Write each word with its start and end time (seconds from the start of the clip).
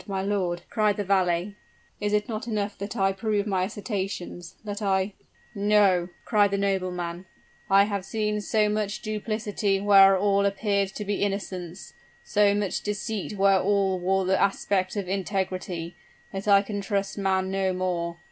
my 0.07 0.23
lord!" 0.23 0.63
cried 0.67 0.97
the 0.97 1.03
valet, 1.03 1.55
"is 1.99 2.11
it 2.11 2.27
not 2.27 2.47
enough 2.47 2.75
that 2.75 2.97
I 2.97 3.11
prove 3.11 3.45
my 3.45 3.65
assertions 3.65 4.55
that 4.63 4.81
I" 4.81 5.13
"No!" 5.77 6.09
cried 6.25 6.49
the 6.49 6.57
nobleman; 6.57 7.27
"I 7.69 7.83
have 7.83 8.03
seen 8.03 8.41
so 8.41 8.67
much 8.67 9.03
duplicity 9.03 9.79
where 9.79 10.17
all 10.17 10.47
appeared 10.47 10.89
to 10.95 11.05
be 11.05 11.21
innocence 11.21 11.93
so 12.23 12.55
much 12.55 12.81
deceit 12.81 13.37
where 13.37 13.59
all 13.61 13.99
wore 13.99 14.25
the 14.25 14.41
aspect 14.41 14.95
of 14.95 15.07
integrity, 15.07 15.95
that 16.33 16.47
I 16.47 16.63
can 16.63 16.81
trust 16.81 17.19
man 17.19 17.51
no 17.51 17.71
more. 17.71 18.17